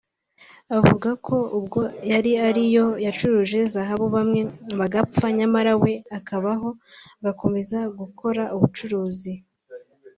[0.77, 4.41] Avuga ko ubwo yari ariyo yacuruje zahabu bamwe
[4.79, 6.69] bagapfa nyamara we akabaho
[7.19, 9.33] agakomeza gukora ubucuruzi